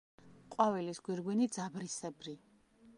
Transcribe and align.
ყვავილის 0.55 1.01
გვირგვინი 1.09 1.49
ძაბრისებრი. 1.59 2.39